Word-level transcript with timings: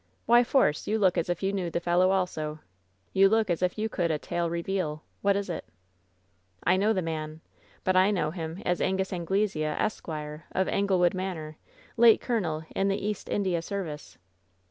"Why, 0.25 0.43
Force! 0.43 0.87
You 0.87 0.97
look 0.97 1.15
as 1.15 1.29
if 1.29 1.43
you 1.43 1.53
knew 1.53 1.69
the 1.69 1.79
fellow 1.79 2.09
also! 2.09 2.57
You 3.13 3.29
look 3.29 3.51
as 3.51 3.61
if 3.61 3.77
you 3.77 3.87
*could 3.87 4.09
a 4.09 4.17
tale 4.17 4.49
reveal.' 4.49 5.03
What 5.21 5.35
is 5.35 5.47
it?" 5.47 5.63
"I 6.63 6.75
know 6.75 6.91
the 6.91 7.03
man. 7.03 7.41
But 7.83 7.95
I 7.95 8.09
know 8.09 8.31
him 8.31 8.63
as 8.65 8.81
Angus 8.81 9.13
Angle 9.13 9.47
sea, 9.47 9.63
Esq., 9.65 10.07
of 10.07 10.67
Anglewood 10.67 11.13
Manor, 11.13 11.57
late 11.97 12.19
colonel 12.19 12.63
in 12.75 12.87
the 12.87 12.97
East 12.97 13.29
India 13.29 13.61
Service." 13.61 14.17